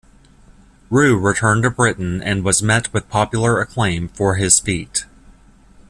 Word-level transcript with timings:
Riou 0.89 1.15
returned 1.23 1.61
to 1.61 1.69
Britain 1.69 2.23
and 2.23 2.43
was 2.43 2.63
met 2.63 2.91
with 2.91 3.07
popular 3.07 3.61
acclaim 3.61 4.07
for 4.09 4.33
his 4.33 4.59
feat. 4.59 5.05